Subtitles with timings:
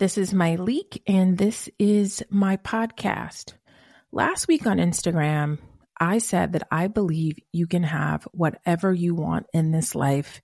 [0.00, 3.52] This is Myleik, and this is my podcast.
[4.10, 5.58] Last week on Instagram,
[6.00, 10.40] I said that I believe you can have whatever you want in this life.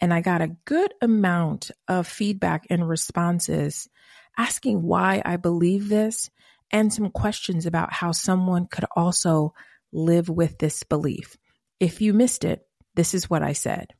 [0.00, 3.88] And I got a good amount of feedback and responses
[4.36, 6.28] asking why I believe this
[6.72, 9.54] and some questions about how someone could also
[9.92, 11.36] live with this belief.
[11.78, 13.94] If you missed it, this is what I said.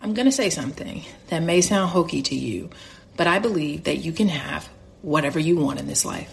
[0.00, 2.70] I'm going to say something that may sound hokey to you,
[3.16, 4.68] but I believe that you can have
[5.02, 6.32] whatever you want in this life.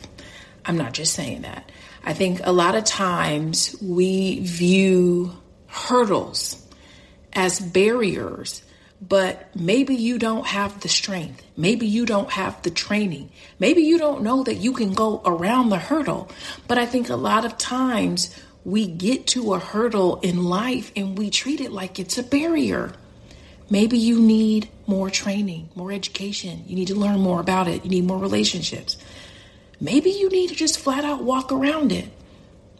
[0.65, 1.71] I'm not just saying that.
[2.03, 5.37] I think a lot of times we view
[5.67, 6.61] hurdles
[7.31, 8.61] as barriers,
[9.01, 11.43] but maybe you don't have the strength.
[11.57, 13.31] Maybe you don't have the training.
[13.59, 16.29] Maybe you don't know that you can go around the hurdle.
[16.67, 21.17] But I think a lot of times we get to a hurdle in life and
[21.17, 22.93] we treat it like it's a barrier.
[23.73, 26.63] Maybe you need more training, more education.
[26.67, 27.83] You need to learn more about it.
[27.83, 28.97] You need more relationships.
[29.81, 32.07] Maybe you need to just flat out walk around it.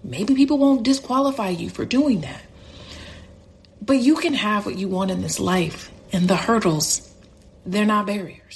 [0.03, 2.43] Maybe people won't disqualify you for doing that.
[3.81, 7.11] But you can have what you want in this life, and the hurdles,
[7.65, 8.55] they're not barriers.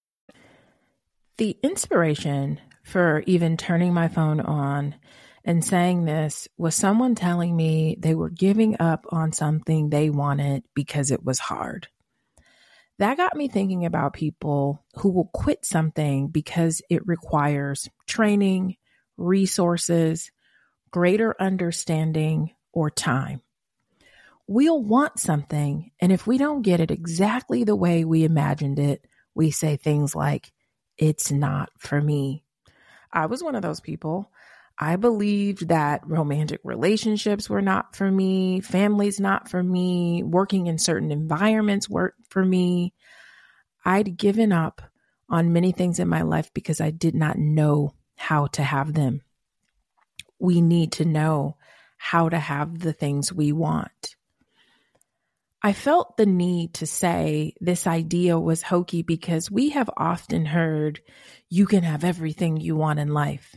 [1.41, 4.93] The inspiration for even turning my phone on
[5.43, 10.65] and saying this was someone telling me they were giving up on something they wanted
[10.75, 11.87] because it was hard.
[12.99, 18.77] That got me thinking about people who will quit something because it requires training,
[19.17, 20.29] resources,
[20.91, 23.41] greater understanding, or time.
[24.45, 29.07] We'll want something, and if we don't get it exactly the way we imagined it,
[29.33, 30.51] we say things like,
[31.01, 32.43] it's not for me.
[33.11, 34.31] I was one of those people.
[34.77, 40.77] I believed that romantic relationships were not for me, families not for me, working in
[40.77, 42.93] certain environments weren't for me.
[43.83, 44.81] I'd given up
[45.27, 49.21] on many things in my life because I did not know how to have them.
[50.39, 51.57] We need to know
[51.97, 54.15] how to have the things we want.
[55.63, 61.01] I felt the need to say this idea was hokey because we have often heard
[61.49, 63.55] you can have everything you want in life.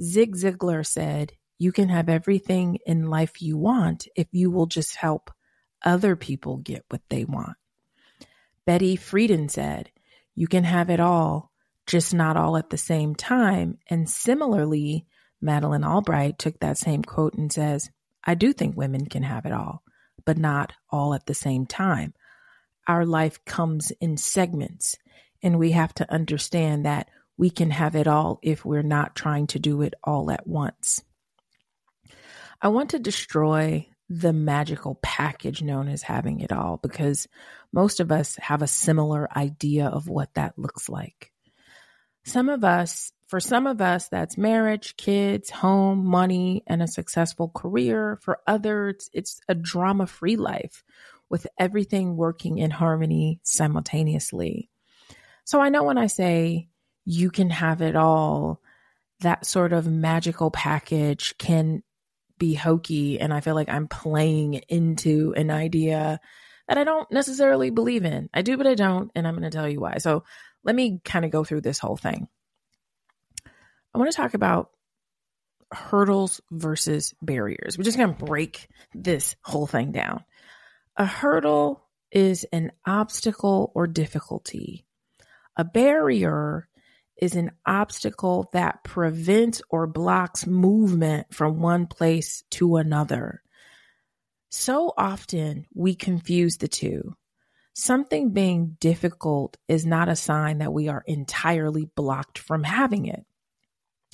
[0.00, 4.94] Zig Ziglar said, You can have everything in life you want if you will just
[4.94, 5.32] help
[5.84, 7.56] other people get what they want.
[8.64, 9.90] Betty Friedan said,
[10.36, 11.50] You can have it all,
[11.84, 13.78] just not all at the same time.
[13.90, 15.04] And similarly,
[15.40, 17.90] Madeleine Albright took that same quote and says,
[18.22, 19.82] I do think women can have it all
[20.28, 22.12] but not all at the same time.
[22.86, 24.94] Our life comes in segments,
[25.42, 27.08] and we have to understand that
[27.38, 31.02] we can have it all if we're not trying to do it all at once.
[32.60, 37.26] I want to destroy the magical package known as having it all because
[37.72, 41.32] most of us have a similar idea of what that looks like.
[42.26, 47.50] Some of us for some of us, that's marriage, kids, home, money, and a successful
[47.50, 48.18] career.
[48.22, 50.82] For others, it's a drama free life
[51.28, 54.70] with everything working in harmony simultaneously.
[55.44, 56.68] So I know when I say
[57.04, 58.62] you can have it all,
[59.20, 61.82] that sort of magical package can
[62.38, 63.20] be hokey.
[63.20, 66.18] And I feel like I'm playing into an idea
[66.66, 68.30] that I don't necessarily believe in.
[68.32, 69.10] I do, but I don't.
[69.14, 69.98] And I'm going to tell you why.
[69.98, 70.24] So
[70.64, 72.26] let me kind of go through this whole thing.
[73.98, 74.70] I want to talk about
[75.72, 77.76] hurdles versus barriers.
[77.76, 80.22] We're just going to break this whole thing down.
[80.96, 81.82] A hurdle
[82.12, 84.86] is an obstacle or difficulty.
[85.56, 86.68] A barrier
[87.20, 93.42] is an obstacle that prevents or blocks movement from one place to another.
[94.48, 97.16] So often we confuse the two.
[97.74, 103.24] Something being difficult is not a sign that we are entirely blocked from having it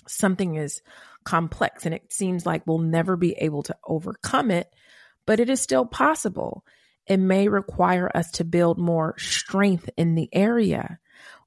[0.09, 0.83] something is
[1.25, 4.73] complex and it seems like we'll never be able to overcome it,
[5.27, 6.65] but it is still possible.
[7.06, 10.99] It may require us to build more strength in the area.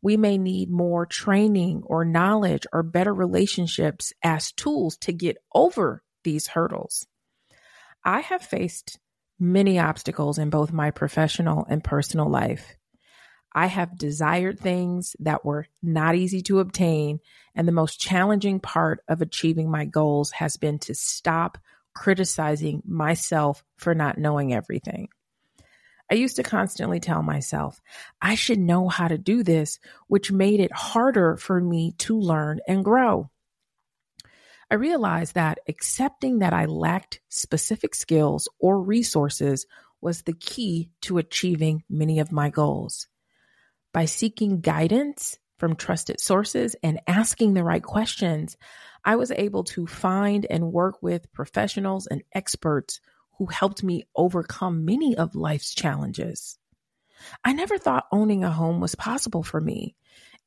[0.01, 6.04] We may need more training or knowledge or better relationships as tools to get over
[6.24, 7.07] these hurdles.
[8.04, 9.00] I have faced
[9.39, 12.75] many obstacles in both my professional and personal life.
[13.57, 17.19] I have desired things that were not easy to obtain.
[17.56, 21.57] And the most challenging part of achieving my goals has been to stop
[21.95, 25.09] criticizing myself for not knowing everything.
[26.12, 27.81] I used to constantly tell myself
[28.21, 32.59] I should know how to do this, which made it harder for me to learn
[32.68, 33.31] and grow.
[34.69, 39.65] I realized that accepting that I lacked specific skills or resources
[40.00, 43.07] was the key to achieving many of my goals.
[43.97, 48.55] By seeking guidance from trusted sources and asking the right questions,
[49.03, 53.01] I was able to find and work with professionals and experts
[53.39, 56.59] who helped me overcome many of life's challenges.
[57.44, 59.95] I never thought owning a home was possible for me.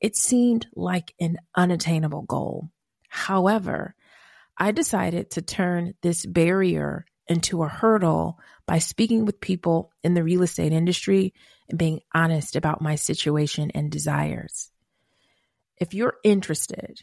[0.00, 2.70] It seemed like an unattainable goal.
[3.08, 3.96] However,
[4.56, 10.24] I decided to turn this barrier into a hurdle by speaking with people in the
[10.24, 11.32] real estate industry
[11.68, 14.70] and being honest about my situation and desires.
[15.78, 17.02] If you're interested,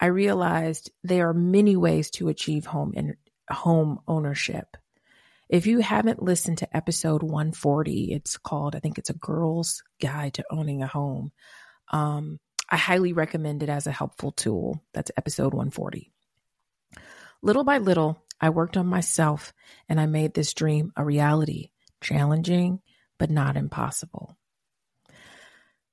[0.00, 3.16] I realized there are many ways to achieve home in,
[3.50, 4.76] home ownership.
[5.48, 10.34] If you haven't listened to episode 140, it's called, I think it's a girl's guide
[10.34, 11.32] to owning a home.
[11.90, 12.38] Um,
[12.70, 14.82] I highly recommend it as a helpful tool.
[14.94, 16.10] That's episode 140.
[17.42, 19.52] Little by little, I worked on myself
[19.88, 21.70] and I made this dream a reality,
[22.00, 22.80] challenging,
[23.18, 24.36] but not impossible.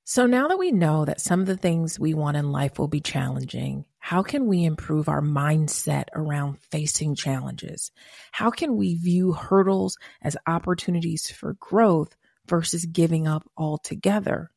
[0.03, 2.89] So now that we know that some of the things we want in life will
[2.89, 7.91] be challenging, how can we improve our mindset around facing challenges?
[8.31, 12.15] How can we view hurdles as opportunities for growth
[12.47, 14.51] versus giving up altogether?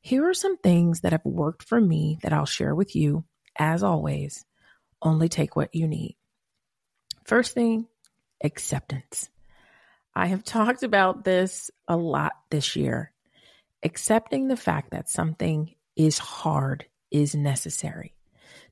[0.00, 3.24] Here are some things that have worked for me that I'll share with you.
[3.58, 4.44] As always,
[5.02, 6.16] only take what you need.
[7.28, 7.86] First thing,
[8.42, 9.28] acceptance.
[10.14, 13.12] I have talked about this a lot this year.
[13.82, 18.14] Accepting the fact that something is hard is necessary.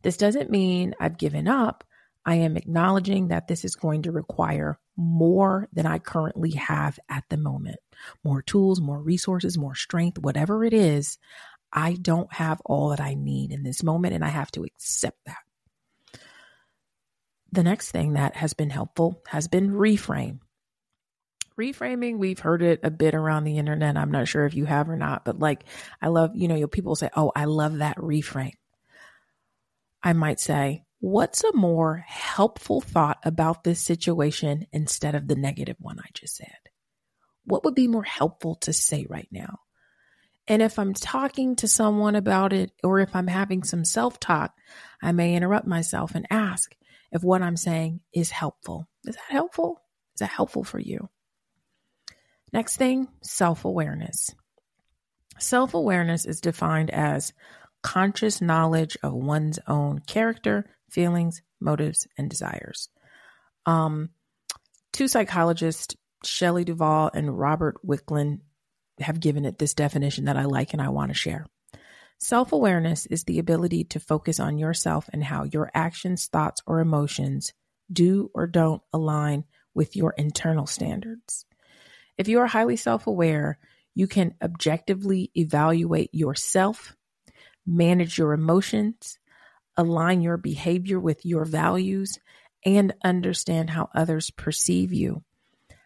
[0.00, 1.84] This doesn't mean I've given up.
[2.24, 7.24] I am acknowledging that this is going to require more than I currently have at
[7.28, 7.76] the moment.
[8.24, 11.18] More tools, more resources, more strength, whatever it is.
[11.70, 15.18] I don't have all that I need in this moment, and I have to accept
[15.26, 15.45] that.
[17.52, 20.40] The next thing that has been helpful has been reframe.
[21.58, 23.96] Reframing, we've heard it a bit around the internet.
[23.96, 25.64] I'm not sure if you have or not, but like,
[26.02, 28.52] I love, you know, people say, Oh, I love that reframe.
[30.02, 35.76] I might say, What's a more helpful thought about this situation instead of the negative
[35.78, 36.56] one I just said?
[37.44, 39.60] What would be more helpful to say right now?
[40.48, 44.54] And if I'm talking to someone about it, or if I'm having some self talk,
[45.02, 46.74] I may interrupt myself and ask
[47.12, 48.88] if what I'm saying is helpful.
[49.04, 49.80] Is that helpful?
[50.14, 51.08] Is that helpful for you?
[52.52, 54.34] Next thing, self awareness.
[55.38, 57.32] Self awareness is defined as
[57.82, 62.88] conscious knowledge of one's own character, feelings, motives, and desires.
[63.66, 64.10] Um,
[64.92, 65.94] two psychologists,
[66.24, 68.40] Shelley Duval and Robert Wicklund,
[68.98, 71.46] have given it this definition that I like and I want to share.
[72.18, 76.80] Self awareness is the ability to focus on yourself and how your actions, thoughts, or
[76.80, 77.52] emotions
[77.92, 81.44] do or don't align with your internal standards.
[82.16, 83.58] If you are highly self aware,
[83.94, 86.96] you can objectively evaluate yourself,
[87.66, 89.18] manage your emotions,
[89.76, 92.18] align your behavior with your values,
[92.64, 95.22] and understand how others perceive you.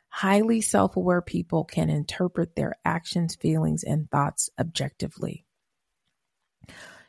[0.08, 5.44] Highly self aware people can interpret their actions, feelings, and thoughts objectively.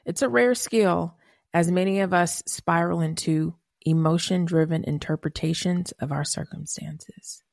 [0.06, 1.16] It's a rare skill,
[1.54, 3.56] as many of us spiral into
[3.86, 7.44] emotion driven interpretations of our circumstances.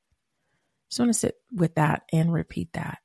[0.90, 2.99] Just want to sit with that and repeat that.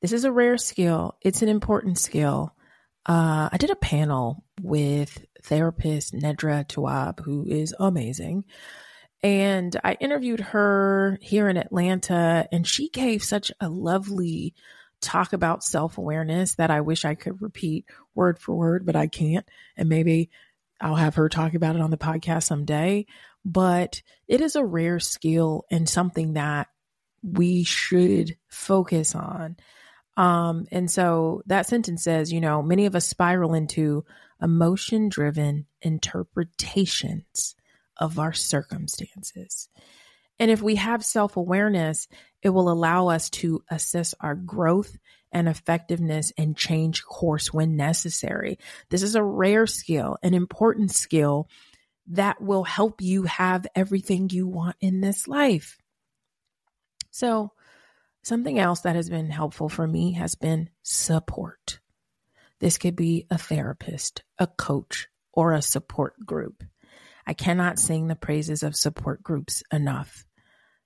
[0.00, 2.54] This is a rare skill, it's an important skill.
[3.04, 8.44] Uh, I did a panel with therapist Nedra Tawwab, who is amazing.
[9.22, 14.54] And I interviewed her here in Atlanta, and she gave such a lovely
[15.02, 19.06] talk about self awareness that I wish I could repeat word for word, but I
[19.06, 19.46] can't.
[19.76, 20.30] And maybe
[20.80, 23.06] I'll have her talk about it on the podcast someday.
[23.44, 26.68] But it is a rare skill and something that
[27.22, 29.56] we should focus on.
[30.16, 34.04] Um, and so that sentence says, you know, many of us spiral into
[34.40, 37.54] emotion driven interpretations
[37.96, 39.68] of our circumstances.
[40.42, 42.08] And if we have self awareness,
[42.42, 44.96] it will allow us to assess our growth
[45.30, 48.58] and effectiveness and change course when necessary.
[48.90, 51.48] This is a rare skill, an important skill
[52.08, 55.78] that will help you have everything you want in this life.
[57.12, 57.52] So,
[58.24, 61.80] Something else that has been helpful for me has been support.
[62.60, 66.62] This could be a therapist, a coach, or a support group.
[67.26, 70.24] I cannot sing the praises of support groups enough.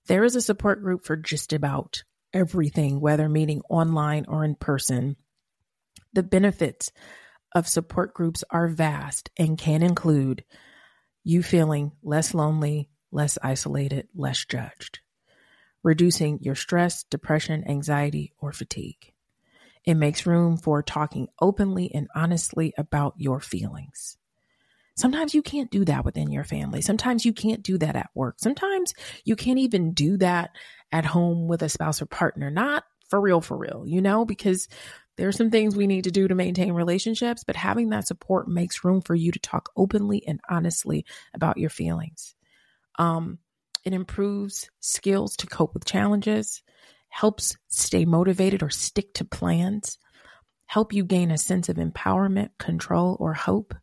[0.07, 5.17] There is a support group for just about everything, whether meeting online or in person.
[6.13, 6.93] The benefits
[7.55, 10.45] of support groups are vast and can include
[11.25, 15.01] you feeling less lonely, less isolated, less judged,
[15.83, 19.13] reducing your stress, depression, anxiety, or fatigue.
[19.85, 24.19] It makes room for talking openly and honestly about your feelings.
[24.97, 26.81] Sometimes you can't do that within your family.
[26.81, 28.37] Sometimes you can't do that at work.
[28.39, 30.51] Sometimes you can't even do that
[30.91, 32.51] at home with a spouse or partner.
[32.51, 34.69] Not for real, for real, you know, because
[35.17, 38.49] there are some things we need to do to maintain relationships, but having that support
[38.49, 42.35] makes room for you to talk openly and honestly about your feelings.
[42.99, 43.39] Um,
[43.85, 46.63] it improves skills to cope with challenges,
[47.09, 49.99] helps stay motivated or stick to plans,
[50.67, 53.75] help you gain a sense of empowerment, control, or hope,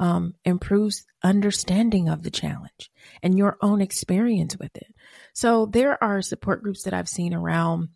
[0.00, 2.90] um, improves understanding of the challenge
[3.22, 4.94] and your own experience with it.
[5.34, 7.88] So there are support groups that I've seen around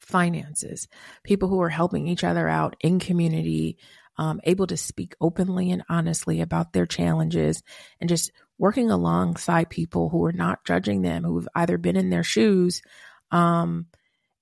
[0.00, 0.88] finances,
[1.24, 3.76] people who are helping each other out in community,
[4.16, 7.62] um, able to speak openly and honestly about their challenges
[8.00, 12.22] and just working alongside people who are not judging them, who've either been in their
[12.22, 12.82] shoes.
[13.30, 13.86] Um,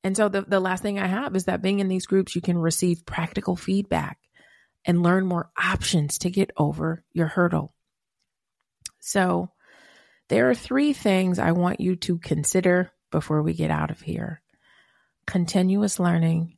[0.04, 2.40] and so the, the last thing I have is that being in these groups, you
[2.40, 4.18] can receive practical feedback
[4.84, 7.74] and learn more options to get over your hurdle.
[9.00, 9.50] So
[10.28, 14.42] there are three things I want you to consider before we get out of here
[15.26, 16.56] continuous learning,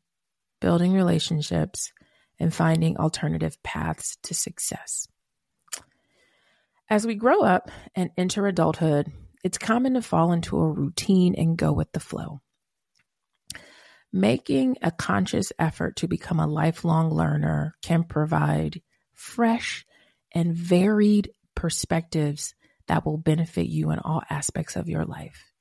[0.60, 1.92] building relationships,
[2.38, 5.08] and finding alternative paths to success.
[6.88, 9.12] As we grow up and enter adulthood,
[9.42, 12.40] it's common to fall into a routine and go with the flow.
[14.12, 18.82] Making a conscious effort to become a lifelong learner can provide
[19.14, 19.86] fresh
[20.32, 22.54] and varied perspectives
[22.88, 25.52] that will benefit you in all aspects of your life.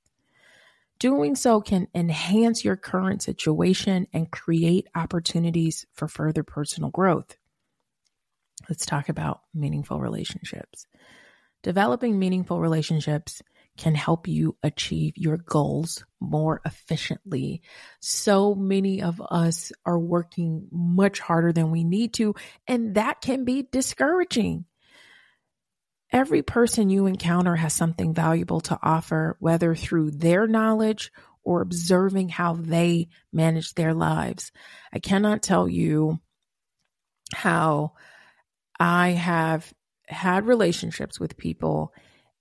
[0.98, 7.38] Doing so can enhance your current situation and create opportunities for further personal growth.
[8.68, 10.88] Let's talk about meaningful relationships.
[11.62, 13.42] Developing meaningful relationships
[13.80, 17.62] can help you achieve your goals more efficiently.
[18.02, 22.36] So many of us are working much harder than we need to,
[22.68, 24.66] and that can be discouraging.
[26.12, 31.14] Every person you encounter has something valuable to offer, whether through their knowledge
[31.46, 34.52] or observing how they manage their lives.
[34.92, 36.20] I cannot tell you
[37.34, 37.94] how
[38.78, 39.72] I have
[40.06, 41.94] had relationships with people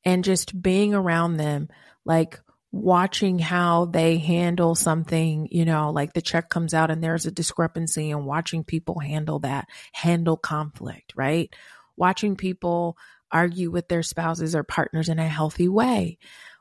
[0.09, 1.69] and just being around them,
[2.07, 2.41] like
[2.73, 7.31] watching how they handle something, you know, like the check comes out and there's a
[7.31, 11.55] discrepancy and watching people handle that, handle conflict, right?
[11.95, 12.97] Watching people
[13.31, 16.17] argue with their spouses or partners in a healthy way,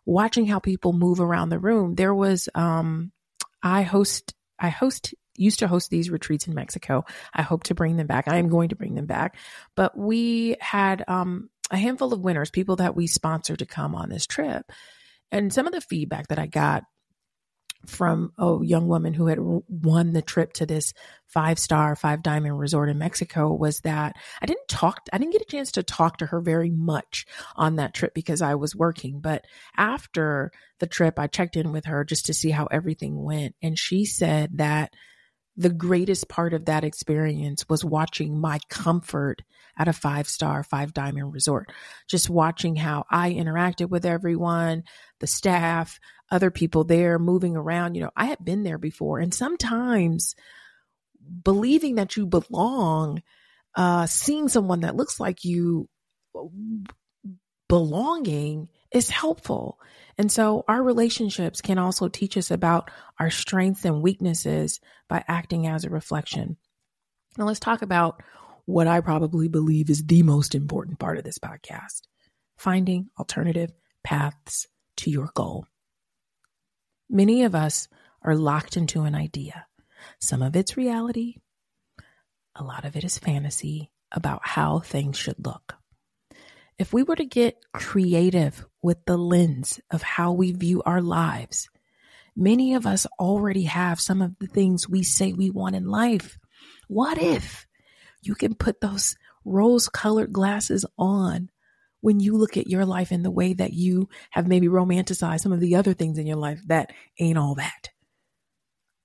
[0.05, 1.95] watching how people move around the room.
[1.95, 3.13] There was, um,
[3.63, 7.05] I host, I host used to host these retreats in Mexico.
[7.33, 8.27] I hope to bring them back.
[8.27, 9.37] I am going to bring them back.
[9.75, 14.09] But we had um, a handful of winners, people that we sponsor to come on
[14.09, 14.71] this trip.
[15.31, 16.83] And some of the feedback that I got
[17.85, 20.93] from a young woman who had won the trip to this
[21.27, 25.41] five star, five diamond resort in Mexico was that I didn't talk, I didn't get
[25.41, 29.19] a chance to talk to her very much on that trip because I was working.
[29.19, 29.45] But
[29.77, 33.55] after the trip, I checked in with her just to see how everything went.
[33.61, 34.93] And she said that
[35.55, 39.41] the greatest part of that experience was watching my comfort
[39.77, 41.71] at a five star, five diamond resort.
[42.07, 44.83] Just watching how I interacted with everyone,
[45.19, 45.99] the staff,
[46.31, 47.95] other people there moving around.
[47.95, 49.19] You know, I had been there before.
[49.19, 50.35] And sometimes
[51.43, 53.21] believing that you belong,
[53.75, 55.89] uh, seeing someone that looks like you
[57.69, 59.79] belonging is helpful.
[60.17, 65.67] And so our relationships can also teach us about our strengths and weaknesses by acting
[65.67, 66.57] as a reflection.
[67.37, 68.23] Now let's talk about
[68.67, 72.01] what I probably believe is the most important part of this podcast
[72.57, 73.71] finding alternative
[74.03, 75.65] paths to your goal.
[77.09, 77.87] Many of us
[78.23, 79.67] are locked into an idea.
[80.19, 81.35] Some of it's reality,
[82.55, 85.75] a lot of it is fantasy about how things should look.
[86.77, 91.69] If we were to get creative with the lens of how we view our lives,
[92.35, 96.37] many of us already have some of the things we say we want in life.
[96.87, 97.66] What if
[98.21, 101.49] you can put those rose colored glasses on
[102.01, 105.51] when you look at your life in the way that you have maybe romanticized some
[105.51, 107.89] of the other things in your life that ain't all that?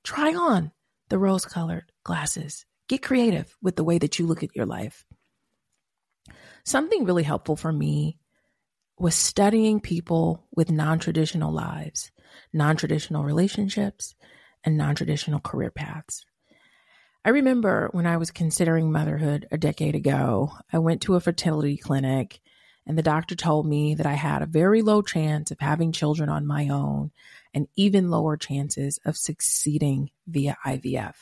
[0.04, 0.73] Try on
[1.09, 2.66] the rose colored glasses.
[2.88, 5.04] Get creative with the way that you look at your life.
[6.64, 8.19] Something really helpful for me
[8.99, 12.11] was studying people with non traditional lives,
[12.52, 14.14] non traditional relationships,
[14.64, 16.25] and non traditional career paths.
[17.25, 21.76] I remember when I was considering motherhood a decade ago, I went to a fertility
[21.76, 22.41] clinic
[22.85, 26.29] and the doctor told me that I had a very low chance of having children
[26.29, 27.12] on my own
[27.55, 31.14] and even lower chances of succeeding via IVF.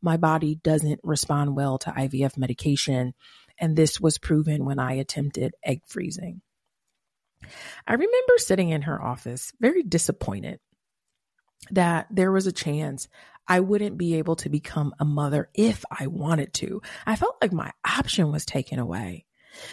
[0.00, 3.12] My body doesn't respond well to IVF medication,
[3.58, 6.40] and this was proven when I attempted egg freezing.
[7.86, 10.60] I remember sitting in her office very disappointed
[11.70, 13.08] that there was a chance
[13.46, 16.82] I wouldn't be able to become a mother if I wanted to.
[17.06, 19.26] I felt like my option was taken away.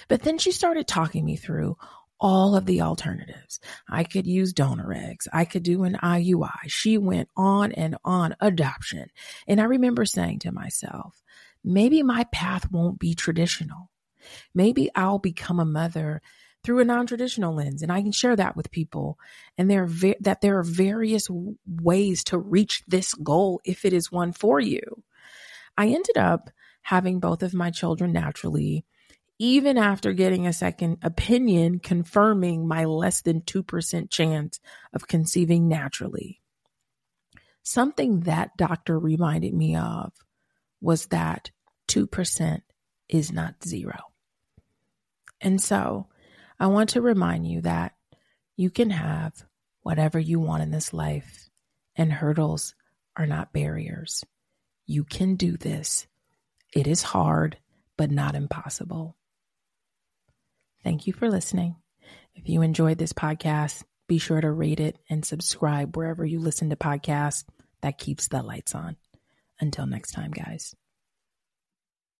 [0.07, 1.77] But then she started talking me through
[2.19, 3.59] all of the alternatives.
[3.89, 5.27] I could use donor eggs.
[5.31, 6.67] I could do an IUI.
[6.67, 9.07] She went on and on adoption.
[9.47, 11.21] And I remember saying to myself,
[11.63, 13.89] maybe my path won't be traditional.
[14.53, 16.21] Maybe I'll become a mother
[16.69, 19.17] through a non-traditional lens and I can share that with people
[19.57, 21.27] and there are ve- that there are various
[21.65, 25.01] ways to reach this goal if it is one for you.
[25.75, 26.51] I ended up
[26.83, 28.85] having both of my children naturally
[29.39, 34.59] even after getting a second opinion confirming my less than 2% chance
[34.93, 36.39] of conceiving naturally.
[37.63, 40.13] Something that doctor reminded me of
[40.81, 41.49] was that
[41.87, 42.61] 2%
[43.07, 43.97] is not zero.
[45.41, 46.09] And so
[46.59, 47.93] I want to remind you that
[48.55, 49.45] you can have
[49.81, 51.49] whatever you want in this life,
[51.95, 52.75] and hurdles
[53.15, 54.25] are not barriers.
[54.85, 56.07] You can do this.
[56.73, 57.57] It is hard,
[57.97, 59.15] but not impossible.
[60.83, 61.75] Thank you for listening.
[62.35, 66.69] If you enjoyed this podcast, be sure to rate it and subscribe wherever you listen
[66.69, 67.43] to podcasts.
[67.81, 68.97] That keeps the lights on.
[69.61, 70.75] Until next time, guys.